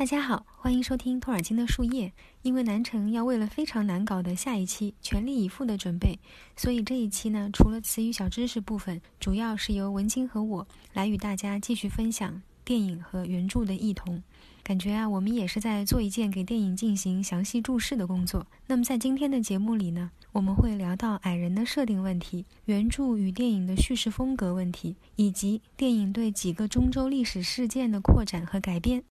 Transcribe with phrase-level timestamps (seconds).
[0.00, 2.10] 大家好，欢迎收听托尔金的树叶。
[2.40, 6.18] 因为南城要为了非常难搞的下一期全力以赴的准备，
[6.56, 14.22] 所以这一期呢，除了词语小知识部分，主要是由文青和我来与大家继续分享电影和原著的异同。
[14.62, 18.46] 感觉啊，我们也是在做一件给电影进行详细注释的工作。
[18.68, 29.04] 那么在今天的节目里呢，我们会聊到矮人的设定问题、原著与电影的叙事风格问题，以及电影对几个中州历史事件的扩展和改编。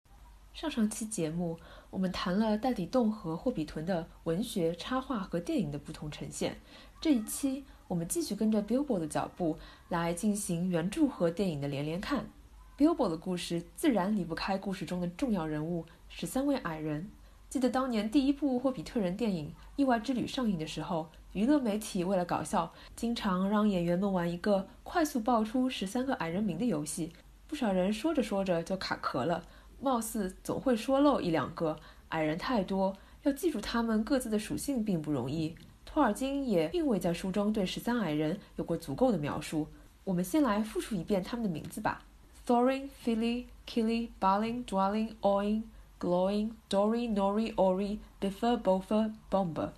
[0.58, 1.56] 上上期节目，
[1.92, 6.60] 我们谈了戴底洞和霍比屯的文学、插画和电影的不同呈现。
[7.00, 12.26] 这一期，我们继续跟着 Bilbo 的脚步来进行原著和电影的连连看。
[12.76, 17.08] Bilbo 的故事自然离不开故事中的重要人物——十三位矮人。
[17.48, 27.14] 记得当年第一部霍比特人电影《意外之旅》上映的时候，娱乐媒体为了搞笑，经常让演员们玩一个快速报出十三个矮人名的游戏。
[27.48, 29.44] 不少人说着说着就卡壳了。
[29.80, 35.56] 貌似总会说漏一两个矮人太多，要记住他们各自的属性并不容易。
[35.86, 39.67] 托尔金也并未在书中对十三矮人有过足够的描述。
[40.03, 42.03] 我们先来复述一遍他们的名字吧
[42.45, 45.64] ：Thorin、Fili、Kili、Balin、Dwelling、Oin、
[46.00, 49.69] Glowing、Dori、Nori、Ori、Bifur、Bofur、Bomber。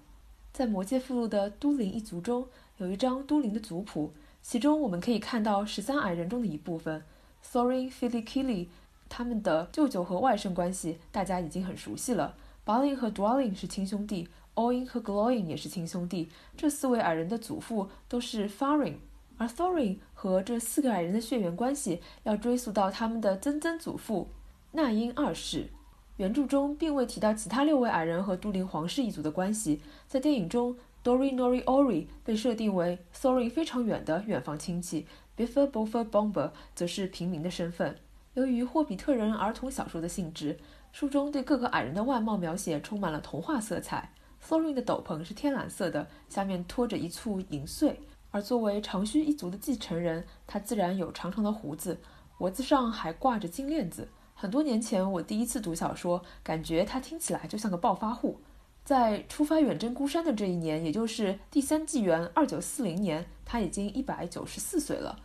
[0.54, 2.48] 在魔戒附录的都灵一族中，
[2.78, 7.04] 有一张都灵的族谱，其中我们可以看到十三矮人中的一部分
[7.46, 8.68] ：Thorin、Fili、Kili。
[9.10, 12.38] 他们的舅舅和外甥关系大家已经很熟悉了。
[12.66, 16.30] Balin 和 Dwelling 是亲兄弟，Oin 和 Glowing 也是亲兄弟。
[16.56, 18.98] 这四位矮人的祖父都是 Farin，
[19.38, 24.30] 而 Thorin 和这四个矮人的血缘关系要追溯到他们的曾曾祖父
[24.74, 25.70] 那因二世。
[26.18, 29.82] 原著中并未提到其他六位矮人和都灵皇室一族的关系。
[30.08, 37.96] 在电影中，Dori、Nori、Ori 被设定为 Thorin 非常远的远房亲戚，Bifur、Bofur、Bomber 则是平民的身份。
[38.36, 40.58] 由于霍比特人儿童小说的性质，
[40.92, 44.14] 书中对各个矮人的外貌描写充满了童话色彩。
[44.48, 48.00] Thorin 的斗篷是天蓝色的，下面拖着一簇银穗，
[48.32, 52.00] 而作为长须一族的继承人，他自然有长长的胡子，
[52.38, 54.08] 脖子上还挂着金链子。
[54.34, 58.40] 很多年前，我第一次读小说，感觉他听起来就像个暴发户。
[58.86, 65.20] 在出发远征孤山的这一年，也就是第三纪元二九四零年，他已经一百九十四岁了。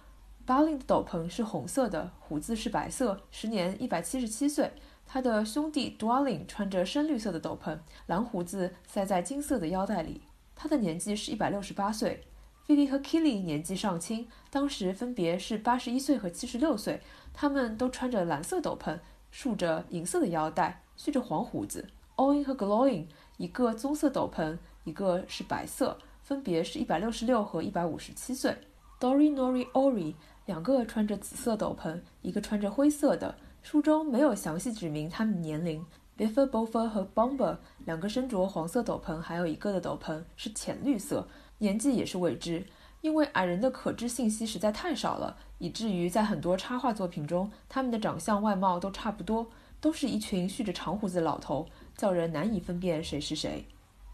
[0.47, 4.71] 巴林的斗篷是红色的，胡子是白色，时年一百七十七岁。
[5.06, 10.21] 他的兄弟 Dwelling 穿着深绿色的斗篷，蓝胡子塞在金色的腰带里。
[10.55, 12.25] 他的年纪是一百六十八岁。
[12.65, 17.00] 菲利和 Killy 年纪尚轻，当时分别是八十一岁和七十六岁。
[17.32, 18.99] 他们都穿着蓝色斗篷，
[19.31, 21.87] 束着银色的腰带，蓄着黄胡子。
[22.16, 23.06] Owen 和 Glowing
[23.38, 28.55] 一个棕色斗篷，一个是白色，分别是一百六十六和一百五十七岁。
[29.00, 30.15] Dori、Nori、Ori。
[30.47, 33.34] 两个穿着紫色斗篷，一个穿着灰色的。
[33.62, 35.84] 书中没有详细指明他们年龄。
[36.19, 37.56] Bifur、Bofur 和 Bomber
[37.87, 41.27] 两个身着黄色斗篷，还有一个的斗篷是浅绿色，
[41.59, 42.65] 年纪也是未知。
[43.00, 49.47] 因为矮人的可知信息实在太少了，以至于在很多插画作品中，他们的长相外貌都差不多，
[49.81, 51.66] 都是一群蓄着长胡子的老头，
[51.97, 53.66] 叫人难以分辨谁是谁。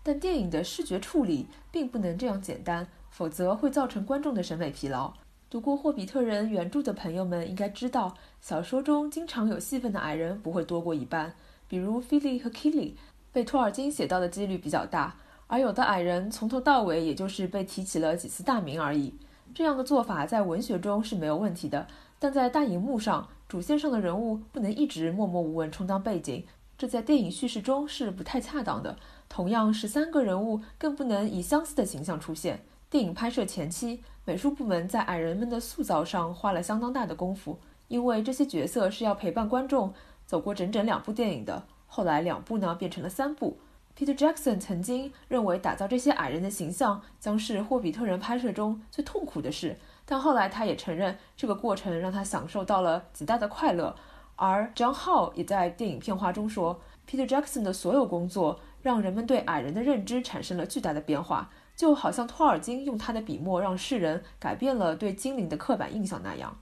[0.03, 5.13] 但电影的视觉处理并不能这样简单，否则会造成观众的审美疲劳。
[5.51, 11.35] 读过《霍比特人》原著的朋友们应该知道，小说中经常有戏份的矮人不会多过一半。
[11.67, 12.93] 比如菲利和 Killy
[13.33, 15.17] 被托尔金写到的几率比较大，
[15.49, 19.13] 而有的矮人从头到尾也就是被提起了几次大名而已。
[19.53, 21.89] 这样的做法在文学中是没有问题的，
[22.21, 26.45] 但在大荧幕上，主线上的人物不能一直默默无闻充当背景，
[26.79, 28.97] 这在电影叙事中是不太恰当的。
[29.29, 32.61] 同样，十三个人物更不能以相似的形象出现。
[32.91, 34.03] 电影拍摄前期。
[34.27, 37.59] 美术部门在矮人们的塑造上花了相当大的功夫，
[37.89, 39.93] 因为这些角色是要陪伴观众
[40.27, 41.65] 走过整整两部电影的。
[41.87, 43.59] 后来两部呢变成了三部。
[43.97, 53.97] Peter Jackson 曾经认为打造这些矮人的形象将是《霍比特人》拍摄中最痛苦的事，但后来他也承认这个过程让他享受到了极大的快乐。
[54.37, 61.51] 而 John Hall 也在电影片花中说，Peter Jackson 的所有工作让人们对矮人的认知产生了巨大的变化。
[61.81, 66.59] 就好像托尔金用他的笔墨让世人改变了对精灵的刻板印象那样。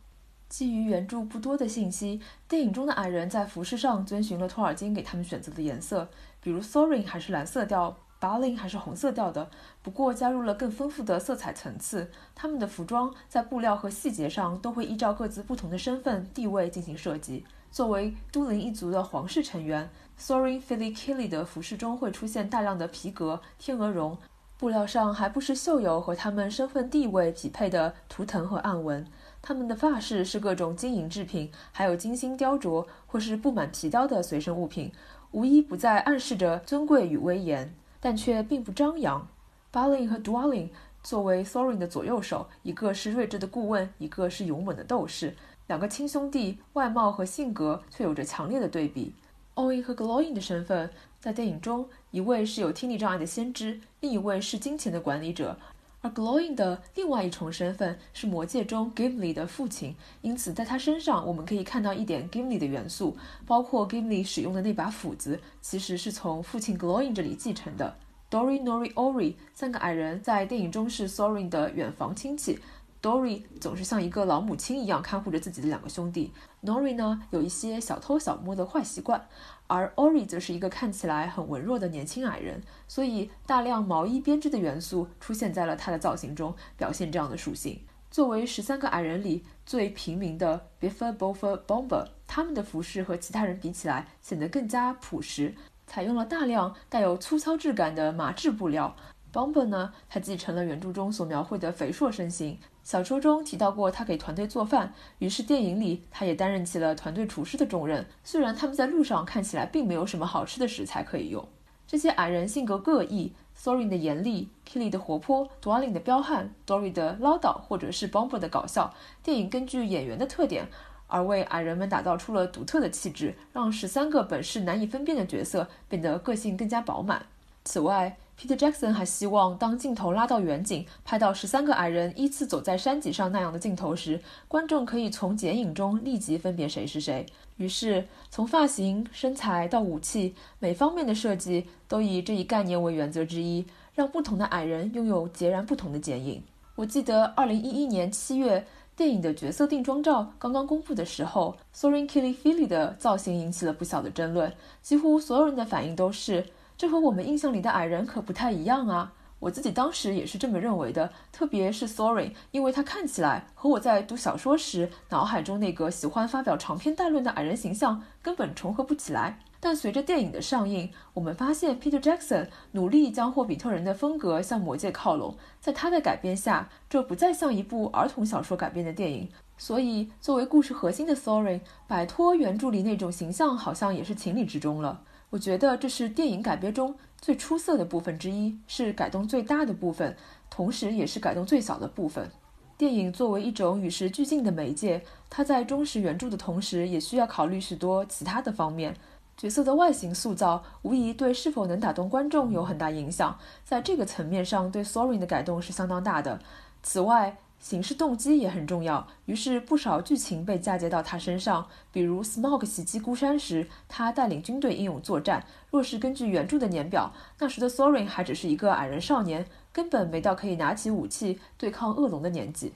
[0.49, 6.09] 基于原著不多的信息，电影中的矮人在服饰上遵循了托尔金给他们选择的颜色，
[6.41, 9.51] 比如 Thorin 还是蓝色调，Balin 还是红色调的。
[9.83, 17.45] 不过加入了更丰富的色彩层次，他们的服装在布料和细节上都会依照各自不同的身份地位进行设计。
[17.73, 24.17] 作为都灵一族的皇室成员，Thorin、Fili、Killy 的服饰中会出现大量的皮革、天鹅绒。
[24.59, 29.07] 布料上还不时绣有和他们身份地位匹配的图腾和暗纹。
[29.41, 34.91] 他们的发饰是各种金银制品，还有精心雕琢或是布满皮雕的随身物品，
[35.31, 39.29] 无一不在暗示着尊贵与威严，但却并不张扬。
[39.73, 40.71] Balin 和 Dwalin
[41.05, 45.37] 作为 Thorin 的左右手，一个是睿智的顾问，一个是勇猛的斗士，
[45.69, 49.15] 两个亲兄弟，外貌和性格却有着强烈的对比。
[49.55, 50.91] Owen 和 Glowing 的身份
[51.21, 55.59] 在电影中，一位是有听力障碍的先知，另一位是金钱的管理者。
[56.01, 67.97] 而 Glowing 的另外一重身份是魔戒中 Gimli 的父亲，因此在他身上我们可以看到一点 Gimli 的元素，包括 Gimli 使用的那把斧子其实是从父亲 Glowing 这里继承的。
[68.31, 72.59] Dori、Nori、Ori 三个矮人在电影中是 Sorin 的远房亲戚。
[73.01, 76.33] Dory 总是像一个老母亲一样看护着自己的两个兄弟
[76.65, 79.29] ，Nori 呢有一些小偷小摸的坏习惯。
[79.69, 87.81] 而 Ori 则是一个看起来很文弱的年轻矮人，所以大量毛衣编织的元素出现在了他的造型中，表现这样的属性。
[88.11, 95.55] 作为十三个矮人里最平民的 Bifur、Bofur、Bombur，他们的服饰和其他人比起来显得更加朴实，
[95.87, 98.97] 采用了大量带有粗糙质感的麻质布料。
[99.31, 102.59] Bomber 呢，他继承了原著中所描绘的肥硕身形。
[102.89, 108.07] 小说中提到过他给团队做饭，于是电影里他也担任起了团队厨师的重任。
[108.25, 111.47] 虽然他们在路上看起来并没有什么好吃的食材可以用。
[111.87, 118.95] 这些矮人性格各异，Thorin 的严厉，Kili 的活泼，Dwalin 的彪悍，Dori 的唠叨，或者是 Bomber 的搞笑。
[119.23, 120.67] 电影根据演员的特点
[121.09, 127.27] 而为矮人们打造出了独特的气质，让十三个本是难以分辨的角色变得个性更加饱满。
[127.69, 134.19] 此外，Peter Jackson 还希望，当镜头拉到远景，拍到十三个矮人依次走在山脊上那样的镜头时，
[134.49, 137.27] 观众可以从剪影中立即分别谁是谁。
[137.59, 146.43] 于是，从发型、身材到武器，每方面的设计都以这一概念为原则之一，让不同的矮人拥有截然不同的剪影。
[146.75, 148.65] 我记得2011年7月，
[148.97, 154.51] 电影的角色定妆照刚刚公布的时候，Soren Killy Philly 的造型引起了不小的争论，
[154.81, 156.47] 几乎所有人的反应都是。
[156.79, 159.13] 这和我们印象里的矮人可不太一样啊！
[159.41, 169.41] 我自己当时也是这么认为的，特别是 Sorry，因为他看起来和我在读小说时脑海中那个喜欢发表长篇大论的矮人形象根本重合不起来。
[169.59, 179.29] 但随着电影的上映，我们发现 Peter Jackson 努力将霍比特人的风格向魔戒靠拢，在他的改编下，这不再像一部儿童小说改编的电影。
[179.57, 185.01] 所以，作为故事核心的 Sorry，摆脱原著里那种形象，好像也是情理之中了。
[185.31, 190.17] 我觉得这是电影改编中最出色的部分之一，是改动最大的部分，
[190.49, 192.31] 同时也是改动最小的部分。
[192.77, 198.97] 电影作为一种与时俱进的媒介，它在忠实原著的同时，也需要考虑许多其他的方面。
[199.37, 206.41] 角色的外形塑造无疑对是否能打动观众有很大影响，在这个层面上，对 Sorin 的改动是相当大的。
[206.83, 211.67] 此外，行事动机也很重要，于是不少剧情被嫁接到他身上。
[211.93, 215.45] 比如 Smog 袭击孤山时，他带领军队英勇作战。
[215.71, 222.73] 若是根据原著的年表，那时的 Sorin 还只是一个矮人少年，根本没到可以拿起武器对抗恶龙的年纪。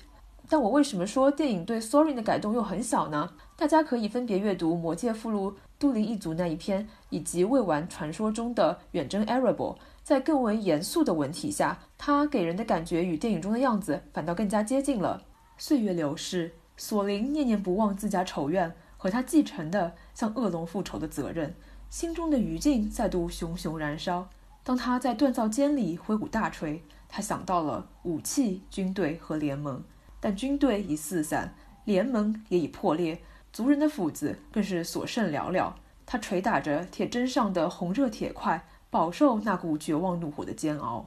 [0.48, 3.30] 但我为什么说电影对 Sorin 的改动又很小呢？
[3.56, 9.76] 大家可以分别阅读《魔戒附录：杜林一族》那一篇，以及未完传说中的远征 Erebor。
[10.04, 15.24] 在更为严肃的文体下，他给人的感觉与电影中的样子反倒更加接近了。
[15.58, 21.52] 岁月流逝，索林念念不忘自家仇怨和他继承的向恶龙复仇的责任，
[21.90, 24.30] 心中的余烬再度熊熊燃烧。
[24.62, 29.82] 当他在锻造间里挥舞大锤，他想到了武器、军队和联盟，
[30.20, 33.20] 但军队已四散，联盟也已破裂，
[33.52, 35.72] 族人的斧子更是所剩寥寥。
[36.06, 38.64] 他捶打着铁砧上的红热铁块。
[38.92, 41.06] 饱受那股绝望怒火的煎熬。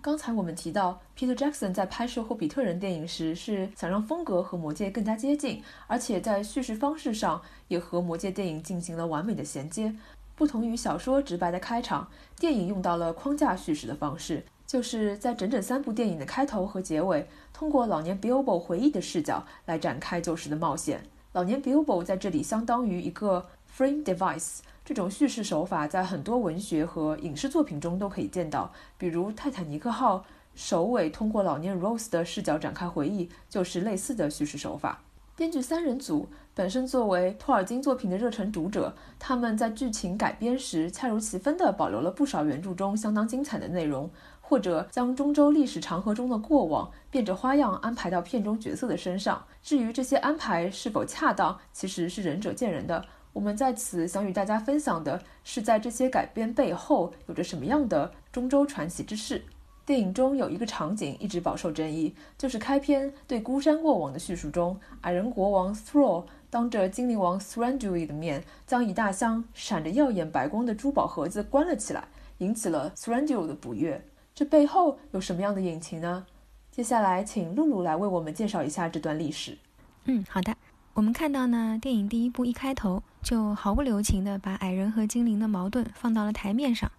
[0.00, 9.94] 刚才我们提到，Peter Jackson 在拍摄《霍比特人》电影时，是想让风格和《魔戒》更加接近，而且在叙事方式上也和《魔戒》电影进行了完美的衔接。
[10.34, 21.04] 不同于小说直白的开场，电影用到了框架叙事的方式，就是在整整三部电影的开头和结尾，通过老年 Bilbo 回忆的视角来展开旧时的冒险。
[21.32, 23.46] 老年 Bilbo 在这里相当于一个
[23.76, 24.58] frame device。
[24.84, 30.18] 这种叙事手法在很多文学和影视作品中都可以见到，比如《泰坦尼克号》
[30.56, 35.02] 首尾通过老年 Rose 的视角展开回忆，就是类似的叙事手法。
[35.36, 44.10] 编剧三人组本身作为托尔金作品的热忱读者，他们在剧情改编时恰如其分地保留了不少原著中相当精彩的内容，
[44.50, 49.44] 或者将中州历史长河中的过往变着花样安排到片中角色的身上。
[49.62, 53.04] 至于这些安排是否恰当，其实是仁者见仁的。
[53.32, 59.44] 我们在此想与大家分享的是，在这些改编背后有着什么样的中州传奇之事。
[59.86, 72.02] 电影中有一个场景一直饱受争议，就是开篇对孤山过往的叙述中，矮人国王 Thrall 当着精灵王 s r a n d u i 的面，将一大箱闪着耀眼白光的珠宝盒子关了起来，
[72.38, 74.04] 引起了 s r a n d u i 的不悦。
[74.40, 76.24] 这背后有什么样的隐情呢？
[76.70, 79.58] 接下来，请露露来为我们介绍一下这段历史。
[80.06, 80.56] 嗯，好的。
[80.94, 86.90] 我们看到呢，电影第一部一开头就毫不留情地把矮人和精灵的矛盾放到了台面上，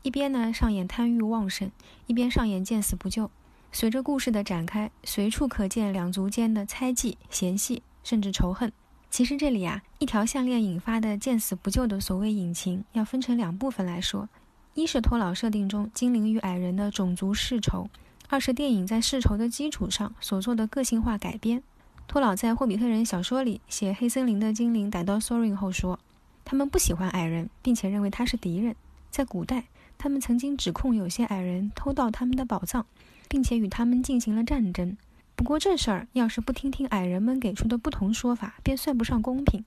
[0.00, 1.70] 一边呢上演贪欲旺盛，
[2.06, 3.30] 一边上演见死不救。
[3.70, 8.72] 随着故事的展开，随处可见两族间的猜忌、嫌隙，甚至仇恨。
[9.10, 14.30] 其实这里啊，一条项链引发的见死不救的所谓隐情，要分成两部分来说：
[14.78, 17.88] 一是托老设定中精灵与矮人的种族世仇；
[18.28, 21.64] 二是电影在世仇的基础上所做的个性化改编。
[22.06, 25.98] 托老在《霍比特人》小说里写黑森林的精灵逮到 Sorin 后说，
[26.44, 28.76] 他们不喜欢矮人，并且认为他是敌人。
[29.10, 29.64] 在古代，
[29.98, 32.86] 他们曾经指控有些矮人偷盗他们的宝藏，
[33.28, 34.96] 并且与他们进行了战争。
[35.34, 39.64] 不过这事儿要是不听听矮人们给出的不同说法，便算不上公平。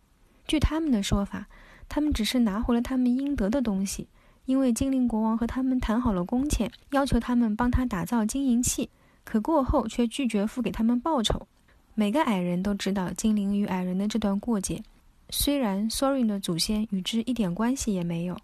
[0.47, 1.47] 据他们的说法，
[1.89, 4.07] 他们只是拿回了他们应得的东西，
[4.51, 8.89] 因为精灵国王和他们谈好了工钱，要求他们帮他打造金银器，
[9.23, 11.47] 可过后却拒绝付给他们报酬。
[11.95, 14.83] 每个矮人都知道精灵与矮人的这段过节，
[15.29, 18.37] 虽然 Sorin 的祖先与之一点关系也没有。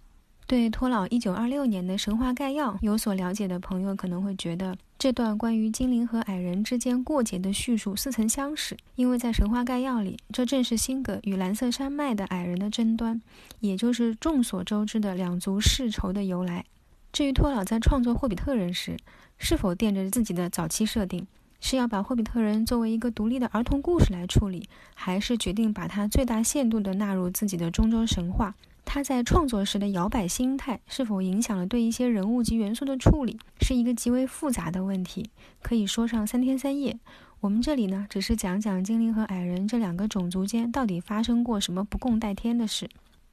[0.47, 13.21] 对托老1926年的神话概要有所了解的朋友可能会觉得，这段关于精灵和矮人之间过节的叙述似曾相识，因为在神话概要里，这正是辛格与蓝色山脉的矮人的争端，
[13.59, 16.63] 也就是众所周知的两族世仇的由来。
[17.11, 18.95] 至于托老在创作霍比特人时，
[19.37, 21.27] 是否惦着自己的早期设定？
[21.59, 28.55] 是要把霍比特人作为一个独立的儿童故事来处理，还是决定把它最大限度地纳入自己的中州神话？
[28.89, 35.29] 他在创作时的摇摆心态是否影响了对一些人物及元素的处理，是一个极为复杂的问题，
[35.62, 36.98] 可以说上三天三夜。
[37.41, 42.89] 我们这里呢，只是讲讲精灵和矮人这两个种族间到底发生过什么不共戴天的事。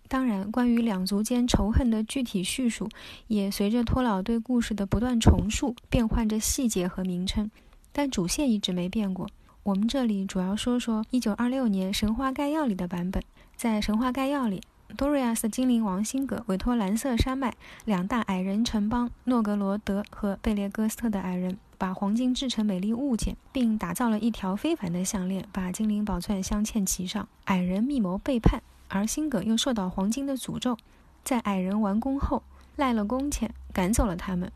[0.09, 2.89] 当然，关于两族间仇恨的具体叙述，
[3.29, 7.49] 也随着托老对故事的不断重述，变换着细节和名称。
[7.93, 9.29] 但主线一直没变过。
[9.63, 13.23] 我们这里主要说说1926年神话概要里的版本。
[13.57, 14.61] 在神话概要里，
[14.97, 17.53] 多瑞亚斯精灵王辛格委托蓝色山脉
[17.85, 27.27] 两大矮人城邦诺格罗德和贝列哥斯特的矮人，把黄金制成美丽物件，并打造了一条非凡的项链，把精灵宝钻镶嵌其上。
[27.47, 30.77] 矮人密谋背叛，而辛格又受到黄金的诅咒，
[31.25, 32.45] 在矮人完工后
[32.77, 34.53] 赖了工钱，赶走了他们。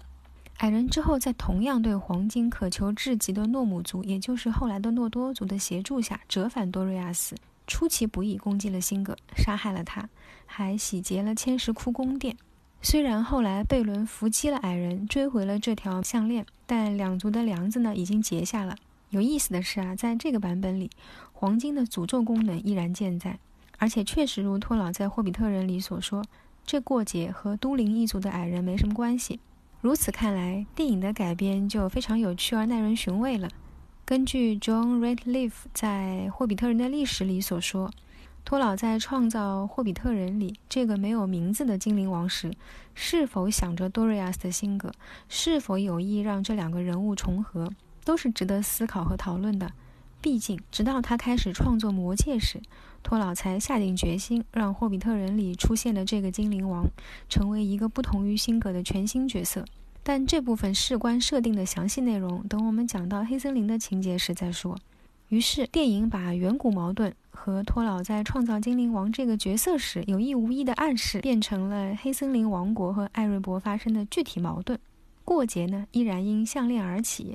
[0.58, 7.35] 矮人之后，在同样对黄金渴求至极的诺姆族，也就是后来的诺多族的协助下，折返多瑞亚斯，
[7.68, 10.08] 出其不意攻击了辛格，杀害了他，
[10.46, 12.37] 还洗劫了千石窟宫殿。
[12.82, 18.76] 虽然后来贝伦伏击了矮人，追回了这条项链，但两族的梁子呢，已经结下了。
[19.10, 20.90] 有意思的是啊，在这个版本里，
[21.32, 23.38] 黄金的诅咒功能依然健在，
[23.78, 26.25] 而且确实如托老在《霍比特人》里所说，
[26.64, 29.40] 这过节和都灵一族的矮人没什么关系。
[29.80, 33.48] 如此看来，电影的改编就非常有趣而耐人寻味了。
[34.08, 37.90] 根据 John Ratliff 在《霍比特人的历史》里所说，
[38.42, 42.50] 托老在创造《霍比特人》里这个没有名字的精灵王时，
[42.94, 44.90] 是否想着多瑞亚斯的性格，
[45.28, 47.70] 是否有意让这两个人物重合，
[48.02, 49.70] 都是值得思考和讨论的。
[50.22, 52.62] 毕竟，直到他开始创作《魔戒》时，
[53.02, 56.86] 托老才下定决心让《霍比特人》里出现的这个精灵王
[57.28, 59.66] 成为一个不同于辛格的全新角色。
[60.08, 64.74] 但这部分事关设定的详细内容，等我们讲到黑森林的情节时再说。
[65.28, 74.80] 于是，电影把远古矛盾和托老在创造精灵王这个角色时有意无意的暗示，变成了黑森林王国和艾瑞博发生的具体矛盾。
[75.26, 77.34] 过节呢，依然因项链而起。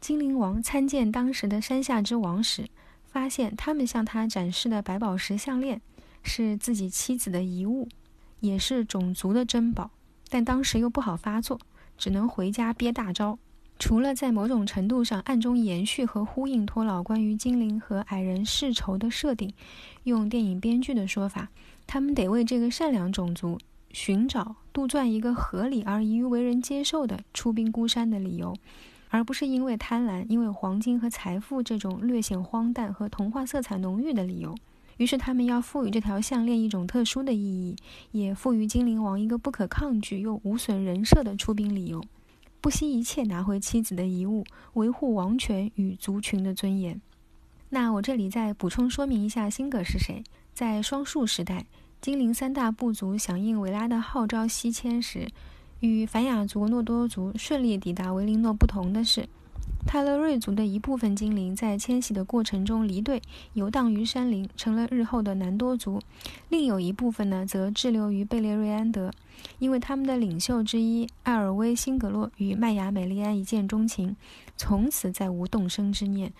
[0.00, 2.68] 精灵王参见当时的山下之王时，
[3.04, 5.82] 发现他们向他展示的白宝石项链
[6.22, 7.88] 是自己妻子的遗物，
[8.38, 9.90] 也是种族的珍宝。
[10.28, 11.60] 但当时又不好发作，
[11.96, 13.38] 只能回家憋大招。
[13.78, 19.52] 除了在某种程度上暗中延续和呼应托老关于精灵和矮人世仇的设定，
[20.04, 21.48] 用电影编剧的说法，
[21.86, 23.58] 他们得为这个善良种族
[23.90, 28.54] 寻找杜撰一个合理而易于为人接受的出兵孤山的理由。
[29.10, 34.54] 而不是因为贪婪，因为黄金和财富这种略显荒诞和童话色彩浓郁的理由，
[35.02, 37.74] 于是他们要赋予这条项链一种特殊的意义，
[38.12, 42.00] 也赋予精灵王一个不可抗拒又无损人设的出兵理由，
[42.60, 44.44] 不惜一切拿回妻子的遗物，
[44.74, 47.02] 维护王权与族群的尊严。
[47.70, 50.22] 那我这里再补充说明一下，辛格是谁？
[50.54, 51.66] 在双树时代，
[52.00, 55.26] 精灵三大部族响应维拉的号召西迁时。
[55.80, 59.28] 与凡雅族、诺多族顺利抵达维林诺不同的是。
[59.84, 63.20] 泰勒瑞族的一部分精灵在迁徙的过程中离队，
[63.52, 65.98] 游荡于山林，成了日后的南多族；
[66.48, 69.10] 另有一部分呢，则滞留于贝列瑞安德，
[69.58, 74.16] 因为他们的领袖之一艾尔威辛格洛与麦雅美丽安一见钟情，
[74.56, 76.32] 从此再无动身之念。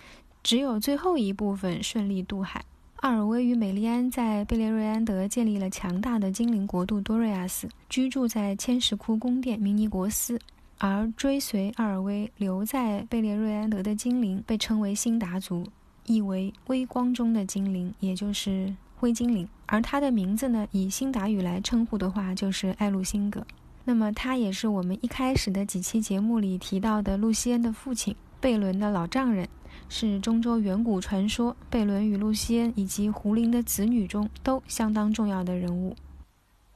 [0.43, 2.65] 只有最后一部分顺利渡海。
[2.97, 10.39] 阿尔威与美丽安在贝列瑞安德建立了强大的精灵国度多瑞亚斯，居住在千石窟宫殿明尼国斯。
[10.79, 15.65] 而追随阿尔威留在贝列瑞安德的精灵被称为辛达族，
[16.07, 19.49] 意为微光中的精灵，也就是灰精灵。
[19.67, 23.47] 而他的名字呢，以辛达语来称呼的话，就是艾露辛格。
[23.85, 29.49] 那么他也是我们一开始的几期节目里提到的露西恩的父亲，贝伦的老丈人，
[29.89, 35.95] 是中州远古传说贝伦与露西恩以及胡林的子女中都相当重要的人物。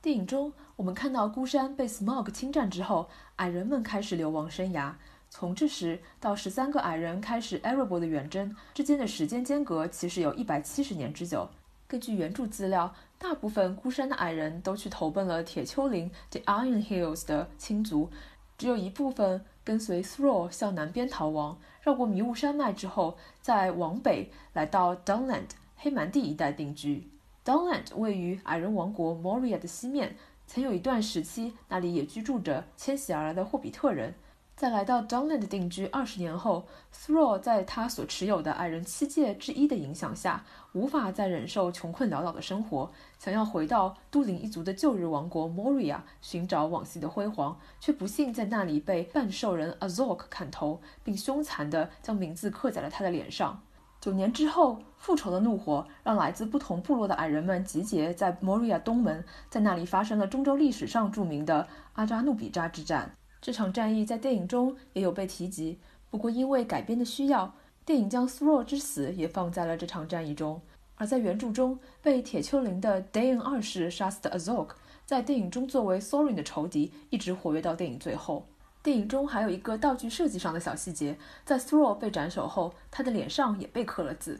[0.00, 0.52] 电影中。
[0.76, 4.92] 我们看到孤山被 Smog 侵占之后，矮人们开始流亡生涯。
[5.30, 11.48] 从这时到十三个矮人开始 Erebor 的远征之间的时间间隔其实有一百七十年之久。
[11.88, 18.10] 根据原著资料，大部分孤山的矮人都去投奔了铁丘陵 The Iron Hills 的亲族，
[18.58, 27.08] 只有一部分跟随 Thrall 向南边逃亡，绕过迷雾山脉之后，再往北来到 Dunland 黑蛮地一带定居。
[27.42, 30.18] Dunland 位于矮人王国 Moria 的西面。
[30.46, 34.14] 曾有一段时期，那里也居住着迁徙而来的霍比特人。
[34.54, 53.62] 在来到 Dunland 定居二十年后，Thrall 在他所持有的矮人七界之一的影响下，无法再忍受穷困潦倒的生活，想要回到都灵一族的旧日王国 Moria 寻找往昔的辉煌，却不幸在那里被半兽人 Azok 砍头，并凶残地将名字刻在了他的脸上。
[54.00, 63.10] 九年之后，复仇的怒火让来自不同部落的矮人们集结在莫瑞亚东门，在那里发生了中州历史上著名的阿扎努比扎之战。
[63.40, 65.78] 这场战役在电影中也有被提及，
[66.10, 67.52] 不过因为改编的需要，
[67.84, 70.60] 电影将苏若之死也放在了这场战役中。
[70.96, 74.68] 而在原著中，被铁丘陵的 Dayon 二世杀死的 Azok，
[75.04, 78.46] 在电影中作为 Sorin 的仇敌，一直活跃到电影最后。
[78.86, 84.38] 电影中还有一个道具设计上的小细节，在 Thor 被斩首后，他的脸上也被刻了字。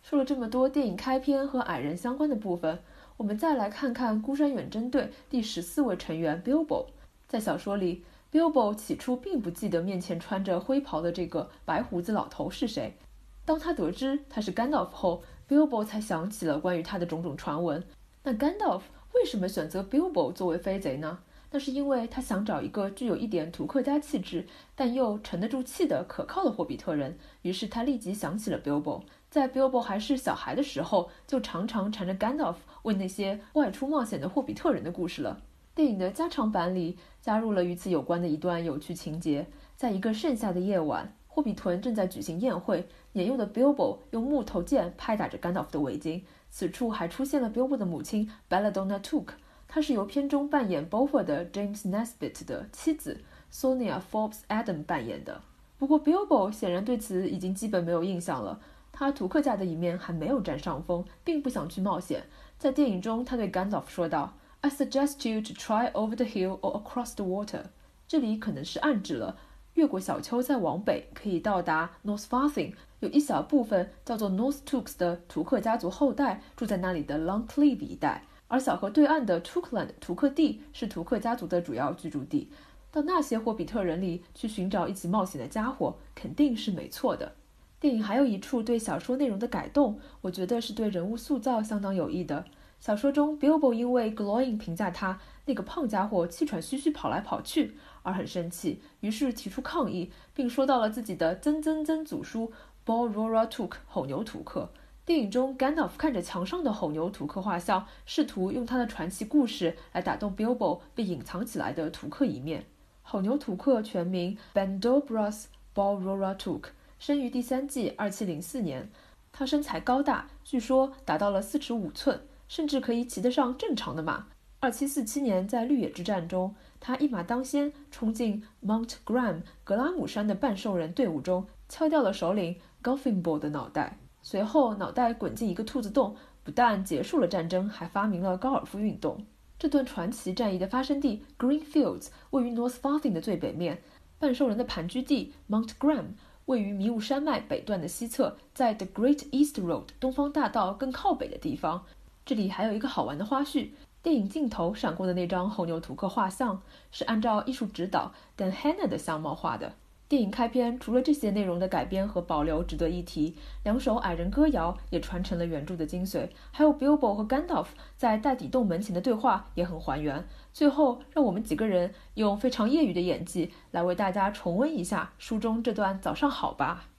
[0.00, 2.78] 说了这么多电影开篇和矮人相关的部分，
[3.16, 6.86] 我们再来看看孤山远征队第十四位成员 Bilbo。
[7.26, 8.04] 在小说里。
[8.32, 12.96] Bilbo 起初并不记得面前穿着灰袍的这个白胡子老头是谁。
[13.44, 17.84] 当他得知他是 Gandalf 后，Bilbo 才想起了关于他的种种传闻。
[18.22, 18.80] 那 Gandalf
[19.12, 21.18] 为什么选择 Bilbo 作为飞贼呢？
[21.50, 27.18] 那是因为他想找一个具有一点图克家气质，但又沉得住气的可靠的霍比特人。
[27.42, 29.02] 于是他立即想起了 Bilbo。
[29.28, 35.42] 在 Bilbo 还是小孩的时候，就常常缠着 Gandalf 问那些外出冒险的霍比特人的故事了。
[35.74, 39.46] 电影的加长版里加入了与此有关的一段有趣情节。
[39.74, 46.20] 在一个盛夏的夜晚，霍比屯正在举行宴会，年幼的 Bilbo 用木头剑拍打着甘道夫的围巾。
[46.50, 49.28] 此处还出现了 Bilbo 的母亲 Belladonna Took，
[49.66, 55.40] 她是由片中扮演 Bofur 的 James Nesbitt 的妻子 Sonia Forbes Adam 扮演的。
[55.78, 58.60] 不过 Bilbo 显然对此已经基本没有印象了，
[58.92, 62.24] 他图克家的一面还没有占上风，并不想去冒险。
[62.58, 64.34] 在电影中，他对甘道夫说道。
[64.64, 67.64] I suggest you to try over the hill or across the water。
[68.06, 69.36] 这里可能是暗指了
[69.74, 72.74] 越过小丘再往北可以到达 North Farthing。
[73.00, 82.48] 有一小部分叫做 North Tooks 的图克家族后代住在那里的 Long Cleave 一带，而小河对岸的 Tookland 图克地是图克家族的主要居住地。
[82.92, 87.32] 到那些霍比特人里去寻找一起冒险的家伙，肯定是没错的。
[87.80, 92.44] 电影还有一处对小说内容的改动，我觉得是对人物塑造相当有益的。
[92.82, 102.52] 小说中，Billbo 因为 Glowing 评价他那个胖家伙气喘吁吁跑来跑去而很生气，于是提出抗议，并说到了自己的曾曾曾祖叔
[102.84, 104.68] Bolrora Took 吼牛图克。
[105.04, 112.66] 电影中，Gandalf 看着墙上的吼牛图克画像，试图用他的传奇故事来打动 Billbo 被隐藏起来的图克一面。
[113.02, 118.90] 吼牛图克全名 Bandobras Bolrora Took，生于第三纪二七零四年。
[119.30, 122.20] 他身材高大，据说达到了四尺五寸。
[122.52, 124.26] 甚至可以骑得上正常的马。
[124.60, 133.96] 二七四七年，在绿野之战中，他一马当先，冲进 Mount Graham 格拉姆山的半兽人队伍中，敲掉了首领 Gulfingbo 的脑袋。
[134.20, 139.24] 随后，脑袋滚进一个兔子洞，不但结束了战争，还发明了高尔夫运动。
[139.58, 143.80] 这段传奇战役的发生地 Green Fields 位于 North Farthing 的最北面，
[144.18, 146.08] 半兽人的盘踞地 Mount Graham
[146.44, 151.86] 位于迷雾山脉北段的西侧，在 The Great East Road 东方大道更靠北的地方。
[152.24, 153.70] 这里还有一个好玩的花絮：
[154.02, 159.74] 电影镜头闪过的那张候牛图克画像，是按照艺术指导 Dan Hanna 的相貌画的。
[160.08, 170.28] 电影开篇除了这些内容的改编和保留值得一提，两首矮人歌谣也传承了原著的精髓，还有 Bilbo 和 Gandalf 在袋底洞门前的对话也很还原。
[170.52, 176.90] 最后，让我们几个人用非常业余的演技来为大家重温一下书中这段“早上好吧”。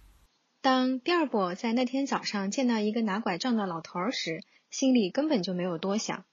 [0.63, 4.39] 当比尔博在那天早上见到一个拿拐杖的老头儿时，
[4.73, 6.25] 心里根本就没有多想，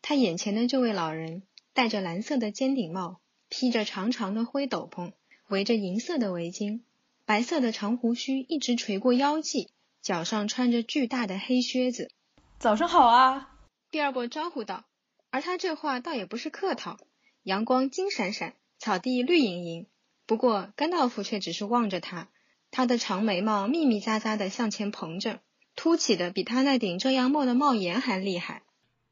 [0.00, 1.42] 他眼前的这位老人
[1.74, 5.12] 戴着蓝色的尖顶帽，披着长长的灰斗篷，
[5.48, 6.80] 围着银色的围巾，
[7.26, 9.68] 白色的长胡须一直垂过腰际，
[10.00, 12.10] 脚上穿着巨大的黑靴子。
[12.58, 13.50] 早上好啊，
[13.90, 14.86] 第二波招呼道。
[15.28, 16.96] 而他这话倒也不是客套。
[17.42, 19.86] 阳光金闪闪，草地绿莹莹。
[20.24, 22.30] 不过甘道夫却只是望着他，
[22.70, 25.40] 他的长眉毛密密匝匝的向前蓬着。
[25.74, 28.62] 凸起的比他那顶遮阳帽的帽檐还厉害。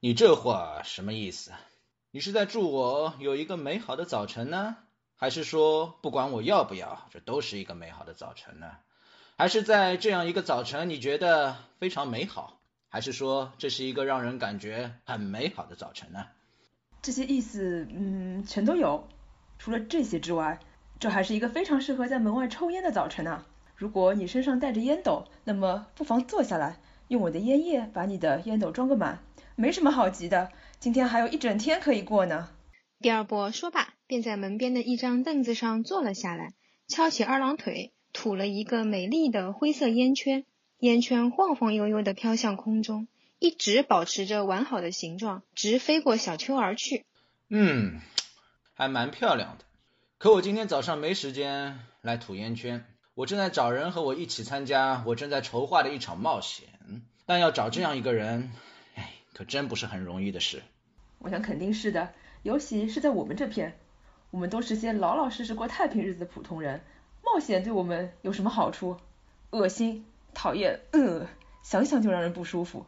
[0.00, 1.52] 你这话什么意思？
[2.10, 4.76] 你是在祝我有一个美好的早晨呢，
[5.16, 8.72] 还是说不管我要不要，这都是一个美好的早晨呢？
[9.36, 16.26] 还是在这样一个早晨你觉得非常美好，还是说这是一个让人感觉很美好的早晨呢？
[17.00, 19.08] 这些意思，嗯，全都有。
[19.58, 20.60] 除了这些之外，
[20.98, 23.46] 这还是一个非常适合在门外抽烟的早晨啊。
[23.80, 29.24] 如果你身上带着烟斗，那么不妨坐下来，用我的烟叶把你的烟斗装个满。
[29.56, 32.50] 没什么好急的，今天还有一整天可以过呢。
[33.00, 36.52] 第二波说罢，便在门边的一张凳子上坐了下来，
[36.88, 40.44] 翘起二郎腿，吐了一个美丽的灰色烟圈。
[40.80, 47.06] 烟圈晃晃悠悠地飘向空中，一直保持着完好的形状，直飞过小丘而去。
[47.48, 47.98] 嗯，
[48.74, 49.64] 还蛮漂亮的。
[50.18, 52.84] 可我今天早上没时间来吐烟圈。
[53.14, 56.68] 我正在找人和我一起参加我正在筹划的一场冒险，
[57.26, 58.52] 但要找这样一个人，
[58.94, 60.62] 哎，可真不是很容易的事。
[61.18, 62.12] 我想肯定是的，
[62.44, 63.78] 尤其是在我们这片，
[64.30, 66.82] 我们都是些老老实实过太平日子的普通人，
[67.22, 68.96] 冒险对我们有什么好处？
[69.50, 71.26] 恶心，讨厌，呃，
[71.62, 72.86] 想想就让人不舒服。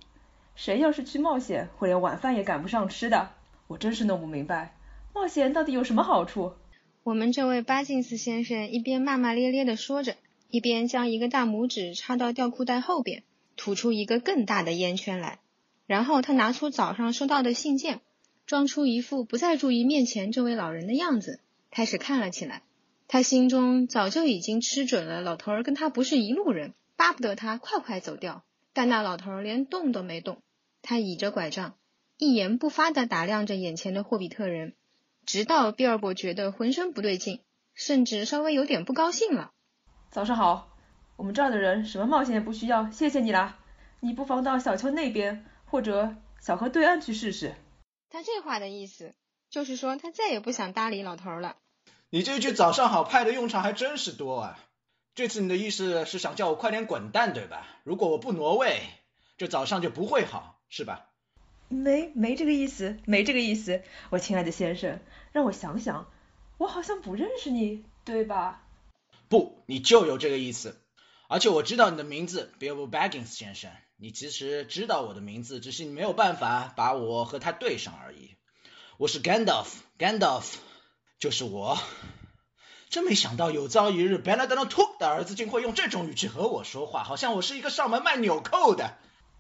[0.54, 3.30] 谁要是去冒险，会连晚饭也赶不上吃的？
[3.66, 4.76] 我真是弄不明白，
[5.12, 6.54] 冒险到底有什么好处？
[7.04, 10.14] 我们这位巴金斯先生一边骂骂咧咧地说着，
[10.50, 13.24] 一边将一个大拇指插到吊裤带后边，
[13.56, 15.40] 吐出一个更大的烟圈来。
[15.88, 18.00] 然后他拿出早上收到的信件，
[18.46, 21.40] 装出一副不再注意面前这位老人的样子，
[21.72, 22.62] 开始看了起来。
[23.08, 28.44] 他心中早就已经吃准了，老头儿跟他不是一路人，巴不得他快快走掉。
[28.72, 30.38] 但那老头儿连动都没动，
[30.82, 31.74] 他倚着拐杖，
[32.16, 34.74] 一言不发地打量着眼前的霍比特人。
[35.24, 37.40] 直到比尔博觉得浑身不对劲，
[37.74, 39.50] 甚至稍微有点不高兴了。
[40.10, 40.68] 早上好，
[41.16, 43.58] 我们这儿的人什么冒险也不需要，谢谢你啦。
[44.00, 47.54] 你不妨到小丘那边或者小河对岸去试试。
[48.10, 49.14] 他这话的意思
[49.48, 51.56] 就是说他再也不想搭理老头了。
[52.10, 54.58] 你这句早上好派的用场还真是多啊。
[55.14, 57.66] 这次你的意思是想叫我快点滚蛋对吧？
[57.84, 58.82] 如果我不挪位，
[59.38, 61.06] 这早上就不会好是吧？
[61.72, 65.00] 没没这个意思，没这个意思，我亲爱的先生，
[65.32, 66.10] 让我想想，
[66.58, 68.62] 我好像不认识你，对吧？
[69.28, 70.78] 不，你就有这个意思，
[71.28, 73.70] 而且我知道你的名字，Bilbo Baggins 先生。
[73.96, 78.36] 你其实知道我的名字，只是你没有办法把我和他对上而已。
[78.98, 80.56] 我是 Gandalf，Gandalf
[81.18, 81.78] 就是我。
[82.90, 88.98] 真没想到有朝一日 b e n e d c t Took 的儿子竟会用这种语气和我说话，好像我是一个上门卖纽扣的。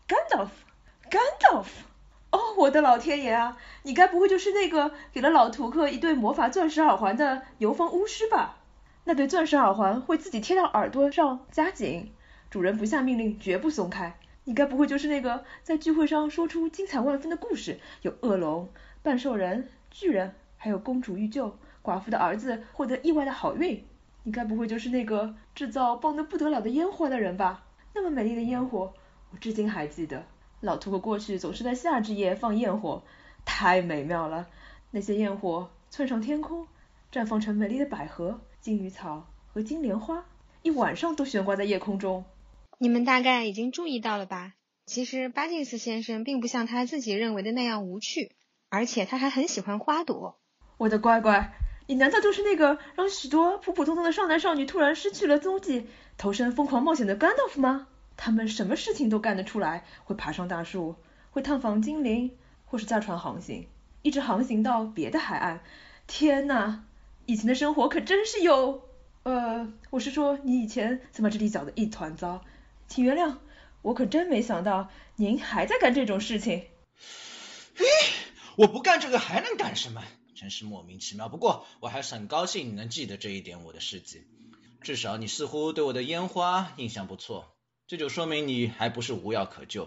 [0.08, 1.66] Gandalf，Gandalf。
[2.32, 3.56] 哦，我的老天爷啊！
[3.82, 8.56] 你该不会就是那个给了老图克一对魔法钻石耳环的游方巫师吧？
[9.04, 12.12] 那对钻石耳环会自己贴到耳朵上加紧，
[12.50, 14.16] 主人不下命令绝不松开。
[14.44, 18.68] 你该不会就是那个在聚会上说出精彩万分的故事，有恶龙、
[19.02, 23.84] 半兽人、巨人，还有公主遇救、寡妇的儿子获得意外的好运？
[24.24, 27.64] 你该不会就是那个制造棒得不得了的烟火的人吧？
[27.92, 28.94] 那么美丽的烟火，
[29.30, 30.24] 我至今还记得。
[30.62, 33.02] 老秃过去总是在夏至夜放焰火，
[33.44, 34.46] 太美妙了。
[34.92, 36.68] 那些焰火窜上天空，
[37.10, 40.24] 绽放成美丽的百合、金鱼草和金莲花，
[40.62, 42.24] 一晚上都悬挂在夜空中。
[42.78, 44.52] 你们大概已经注意到了吧？
[44.86, 48.36] 其实巴金斯先生并不像他自己认为的那样无趣，
[48.68, 50.38] 而且他还很喜欢花朵。
[50.76, 51.52] 我的乖乖，
[51.88, 57.88] 你难道就是那个让许多普普通通的少男少女突然失去了踪迹，投身疯狂冒险的甘道夫吗？
[58.16, 60.96] 他们什么事情都干得出来，会爬上大树，
[61.30, 63.66] 会探访精灵，或是驾船航行，
[64.02, 65.62] 一直航行到别的海岸。
[66.06, 66.84] 天哪，
[67.26, 68.82] 以前的生活可真是有……
[69.24, 72.44] 呃，我是说你以前怎么这里搅得一团糟？
[72.88, 73.36] 请原谅，
[73.82, 76.64] 我可真没想到您还在干这种事情。
[77.76, 77.84] 咦，
[78.56, 80.02] 我不干这个还能干什么？
[80.34, 81.28] 真是莫名其妙。
[81.28, 84.24] 不过我还是很高兴你能记得这一点我的事迹，
[84.80, 87.51] 至少你似乎对我的烟花印象不错，
[87.92, 89.86] 这就说明你还不是无药可救。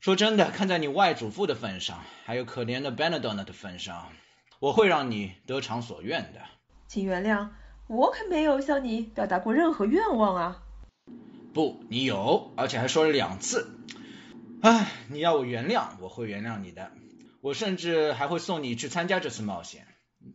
[0.00, 4.10] 说真的，看在你外祖父的份上，还有可怜的 Benedona 的份上，
[4.58, 6.40] 我会让你得偿所愿的。
[6.88, 7.50] 请原谅，
[7.88, 10.62] 我可没有向你表达过任何愿望啊。
[11.52, 13.68] 不，你有，而且还说了两次。
[14.62, 16.90] 唉，你要我原谅，我会原谅你的。
[17.42, 19.86] 我甚至还会送你去参加这次冒险。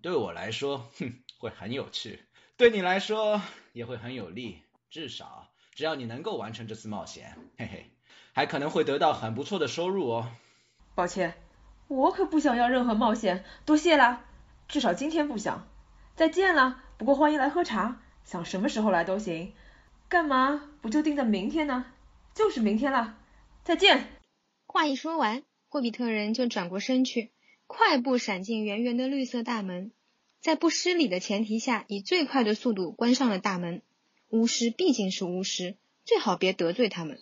[0.03, 2.19] 对我来说，哼，会很有趣；
[2.58, 3.41] 对你来说，
[3.73, 4.60] 也会很有利。
[4.91, 5.48] 至少，
[5.79, 7.85] 只要你能够完成这次冒险，嘿嘿，
[8.33, 10.29] 还可能会得到很不错的收入哦。
[10.93, 11.35] 抱歉，
[11.87, 13.45] 我可不想要任何冒险。
[13.63, 14.25] 多谢啦，
[14.67, 15.69] 至少今天不想。
[16.17, 19.53] 再见了，不过欢迎来喝茶，想什么时候来都行。
[20.09, 21.85] 干嘛不就定在明天呢？
[22.35, 23.15] 就是明天了。
[23.63, 24.05] 再见。
[24.67, 27.31] 话一说完，霍比特人就转过身去，
[27.67, 29.93] 快步闪进圆圆的绿色大门，
[30.41, 33.81] 在不失礼的前提下，以最快的速度关上了大门。
[34.29, 37.19] 巫师毕竟是巫师，最好别得罪他们。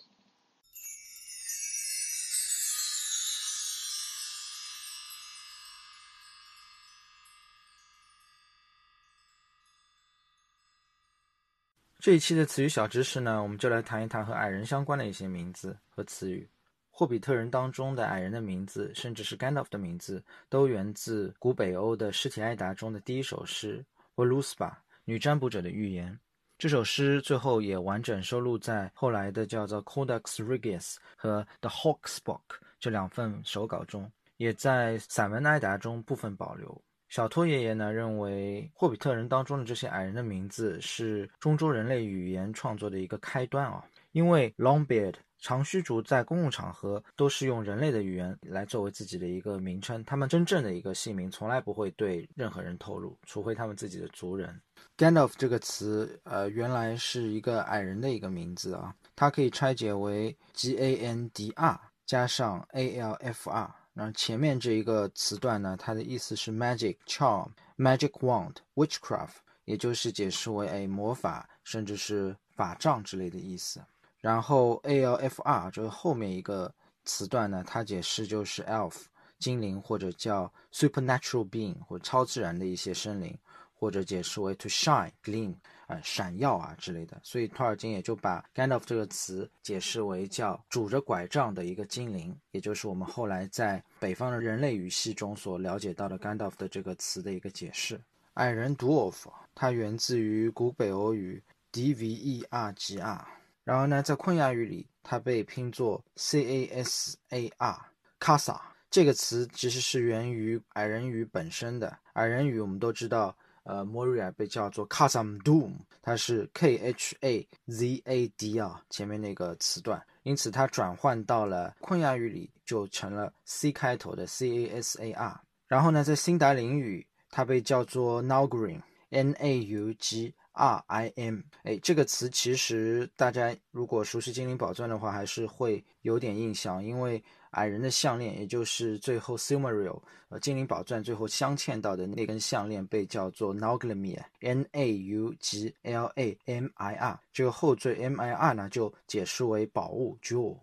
[11.98, 16.46] 这一期的词语小知识呢，我们就来谈一谈和矮人相关的一些名字和词语。
[16.90, 23.82] 霍比特人当中的矮人的名字，甚至是 Gandalf 的名字，都源自古北欧的诗体艾达中的第一首诗
[24.22, 24.70] 《Voluspa》
[25.04, 26.18] 女占卜者的预言。
[26.58, 32.40] 这首诗最后也完整收录在后来的叫做《Codex Regius》和《The Hawk's Book》
[32.80, 36.82] 这两份手稿中，也在散文埃达中部分保留。
[37.08, 54.60] 小托爷爷呢认为，霍比特人当中的这些矮人的名字是中州人类语言创作的一个开端啊，因为 Longbeard 长须族在公共场合都是用人类的语言来作为自己的一个名称，他们真正的一个姓名从来不会对任何人透露，除非他们自己的族人。
[54.96, 63.74] Gandalf 这个词，呃，原来是一个矮人的一个名字啊，它可以拆解为 G A N D R 加上 A L F R。
[63.92, 73.80] 那前面这一个词段呢，它的意思是 magic charm、magic wand、witchcraft，也就是解释为哎魔法，甚至是法杖之类的意思。
[74.28, 76.70] 然后 a l f r 就是后面一个
[77.04, 78.94] 词段呢，它解释就是 elf
[79.38, 83.34] 精灵或者叫 supernatural being 或者超自然的一些生灵。
[83.80, 85.54] 或者解释为 to shine, gleam，
[85.86, 98.00] 啊，闪耀啊之类的，所以托尔金也就把 Gandalf 这个词解释为叫拄着拐杖的一个精灵，也就是我们后来在北方的人类语系中所了解到的 Gandalf 的这个词的一个解释。
[98.34, 103.24] 矮人 dwarf，它源自于古北欧语 d v e r g r，
[103.68, 111.94] 然后呢，在昆雅语里，它被拼作 c a s a r，casa 这个词其实是源于矮人语本身的。
[112.14, 113.36] 矮人语我们都知道。
[113.64, 124.98] 呃，Moria 被叫做 Khazad Dum，它是 K H A Z A D 啊，前面那个词段，因此它转换到了昆雅语里就成了 C 开头的 C A S
[125.02, 125.38] A R。
[125.66, 131.40] 然后呢，在辛达林语，它被叫做 Naugrin N A U G R I M。
[131.62, 137.22] 哎，这个词其实大家如果熟悉精灵宝钻的话，还是会有点印象，因为。
[137.52, 147.18] 矮人的项链，也就是最后 Silmaril，呃，精灵宝钻最后镶嵌到的那根项链，被叫做 Nauglamir，N A U G L A M I R。
[147.32, 150.58] 这个后缀 M I R 呢，就解释为宝物 Jewel。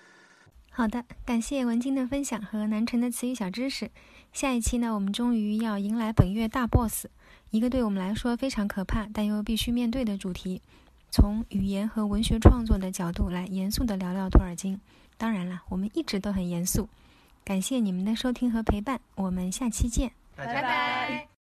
[0.70, 3.90] 好的，感谢文晶的分享和南城的词语小知识。
[4.32, 7.08] 下一期呢，我们终于要迎来本月大 BOSS，
[7.56, 10.62] 一个对我们来说非常可怕但又必须面对的主题。
[11.10, 14.78] 从语言和文学创作的角度来严肃地聊聊托尔金。
[15.18, 16.90] 当然了，我们一直都很严肃。
[17.46, 21.30] 感谢你们的收听和陪伴，我们下期见，拜拜。